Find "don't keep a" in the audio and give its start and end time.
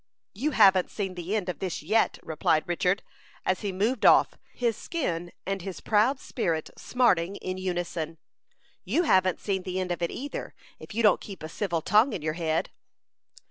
11.03-11.47